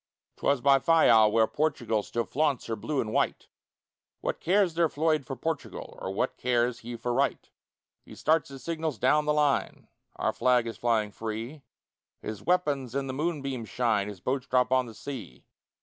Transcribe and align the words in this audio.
'Twas 0.37 0.61
by 0.61 0.79
Fayal, 0.79 1.31
where 1.31 1.45
Portugal 1.45 2.01
Still 2.01 2.23
flaunts 2.25 2.65
her 2.65 2.75
Blue 2.75 2.99
and 3.01 3.13
White; 3.13 3.49
What 4.21 4.39
cares 4.39 4.73
their 4.73 4.89
Floyd 4.89 5.27
for 5.27 5.35
Portugal 5.35 5.95
Or 6.01 6.09
what 6.09 6.37
cares 6.37 6.79
he 6.79 6.95
for 6.95 7.13
right? 7.13 7.51
He 8.03 8.15
starts 8.15 8.49
his 8.49 8.63
signals 8.63 8.97
down 8.97 9.25
the 9.25 9.31
line 9.33 9.89
Our 10.15 10.33
flag 10.33 10.65
is 10.65 10.77
flying 10.77 11.11
free 11.11 11.61
His 12.19 12.41
weapons 12.41 12.95
in 12.95 13.05
the 13.05 13.13
moonbeams 13.13 13.69
shine, 13.69 14.07
His 14.07 14.21
boats 14.21 14.47
drop 14.47 14.71
on 14.71 14.87
the 14.87 14.95
sea. 14.95 15.45